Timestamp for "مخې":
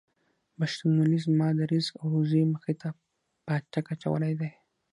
2.53-2.73